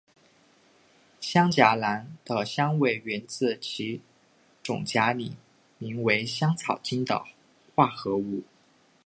[1.19, 4.01] 香荚兰的香味源自其
[4.63, 5.35] 种荚里
[5.77, 7.23] 名为香草精的
[7.75, 8.41] 化合物。